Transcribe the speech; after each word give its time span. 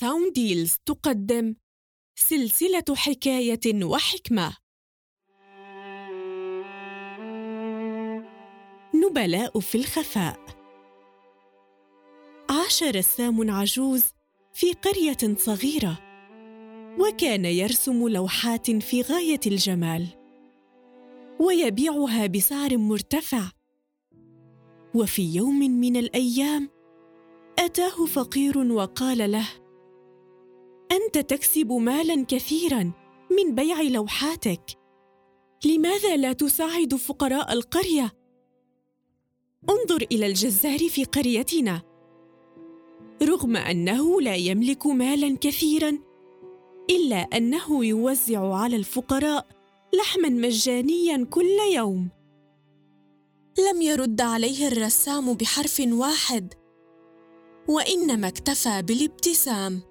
Sound 0.00 0.32
Deals 0.32 0.76
تقدم 0.86 1.54
سلسلة 2.14 2.84
حكاية 2.96 3.84
وحكمة. 3.84 4.56
نبلاء 8.94 9.60
في 9.60 9.74
الخفاء. 9.74 10.40
عاش 12.50 12.82
رسام 12.82 13.50
عجوز 13.50 14.04
في 14.52 14.72
قرية 14.72 15.36
صغيرة 15.36 15.98
وكان 16.98 17.44
يرسم 17.44 18.08
لوحات 18.08 18.70
في 18.70 19.02
غاية 19.02 19.40
الجمال 19.46 20.06
ويبيعها 21.40 22.26
بسعر 22.26 22.76
مرتفع. 22.76 23.50
وفي 24.94 25.22
يوم 25.34 25.58
من 25.58 25.96
الأيام 25.96 26.70
أتاه 27.58 28.06
فقير 28.06 28.58
وقال 28.58 29.30
له 29.30 29.59
أنت 30.92 31.18
تكسب 31.18 31.72
مالا 31.72 32.24
كثيرا 32.28 32.92
من 33.30 33.54
بيع 33.54 33.80
لوحاتك. 33.82 34.62
لماذا 35.64 36.16
لا 36.16 36.32
تساعد 36.32 36.94
فقراء 36.94 37.52
القرية؟ 37.52 38.12
انظر 39.70 40.06
إلى 40.12 40.26
الجزار 40.26 40.78
في 40.78 41.04
قريتنا. 41.04 41.82
رغم 43.22 43.56
أنه 43.56 44.20
لا 44.20 44.34
يملك 44.34 44.86
مالا 44.86 45.36
كثيرا 45.40 45.98
إلا 46.90 47.16
أنه 47.16 47.84
يوزع 47.84 48.54
على 48.54 48.76
الفقراء 48.76 49.46
لحما 49.94 50.28
مجانيا 50.28 51.24
كل 51.24 51.56
يوم. 51.74 52.08
لم 53.58 53.82
يرد 53.82 54.20
عليه 54.20 54.68
الرسام 54.68 55.34
بحرف 55.34 55.82
واحد 55.86 56.54
وإنما 57.68 58.28
اكتفى 58.28 58.82
بالابتسام. 58.82 59.89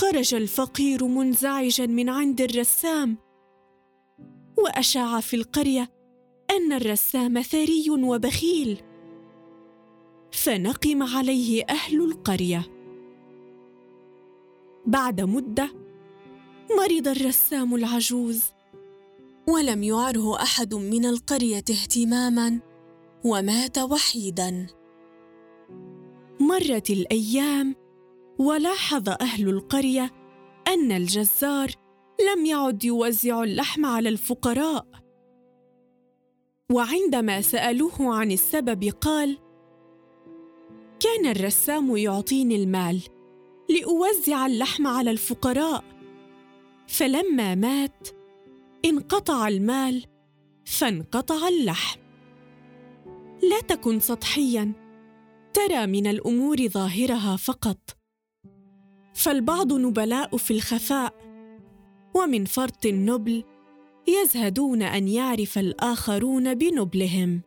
خرج 0.00 0.34
الفقير 0.34 1.06
منزعجا 1.06 1.86
من 1.86 2.08
عند 2.08 2.40
الرسام 2.40 3.16
وأشاع 4.58 5.20
في 5.20 5.36
القرية 5.36 5.90
أن 6.50 6.72
الرسام 6.72 7.42
ثري 7.42 7.84
وبخيل. 7.90 8.82
فنقم 10.32 11.02
عليه 11.02 11.64
أهل 11.70 12.04
القرية. 12.04 12.66
بعد 14.86 15.20
مدة 15.20 15.70
مرض 16.78 17.08
الرسام 17.08 17.74
العجوز 17.74 18.42
ولم 19.48 19.82
يعره 19.82 20.42
أحد 20.42 20.74
من 20.74 21.04
القرية 21.04 21.64
اهتماما 21.70 22.60
ومات 23.24 23.78
وحيدا. 23.78 24.66
مرت 26.40 26.90
الأيام 26.90 27.79
ولاحظ 28.40 29.08
أهل 29.08 29.48
القرية 29.48 30.10
أن 30.68 30.92
الجزار 30.92 31.70
لم 32.32 32.46
يعد 32.46 32.84
يوزع 32.84 33.42
اللحم 33.42 33.86
على 33.86 34.08
الفقراء. 34.08 34.86
وعندما 36.72 37.40
سألوه 37.40 38.14
عن 38.16 38.32
السبب 38.32 38.84
قال 38.84 39.38
كان 41.00 41.26
الرسام 41.26 41.96
يعطيني 41.96 42.56
المال 42.56 43.02
لأوزع 43.70 44.46
اللحم 44.46 44.86
على 44.86 45.10
الفقراء. 45.10 45.84
فلما 46.88 47.54
مات 47.54 48.08
انقطع 48.84 49.48
المال 49.48 50.04
فانقطع 50.64 51.48
اللحم. 51.48 52.00
لا 53.50 53.60
تكن 53.68 54.00
سطحيا 54.00 54.72
ترى 55.52 55.86
من 55.86 56.06
الأمور 56.06 56.68
ظاهرها 56.68 57.36
فقط. 57.36 57.99
فالبعض 59.20 59.72
نبلاء 59.72 60.36
في 60.36 60.50
الخفاء 60.50 61.14
ومن 62.14 62.44
فرط 62.44 62.86
النبل 62.86 63.44
يزهدون 64.08 64.82
أن 64.82 65.08
يعرف 65.08 65.58
الآخرون 65.58 66.54
بنبلهم. 66.54 67.42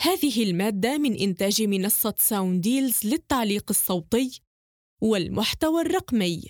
هذه 0.00 0.42
المادة 0.42 0.98
من 0.98 1.14
إنتاج 1.14 1.62
منصة 1.62 2.14
ساونديلز 2.18 3.06
للتعليق 3.06 3.64
الصوتي 3.70 4.40
والمحتوى 5.02 5.82
الرقمي. 5.82 6.44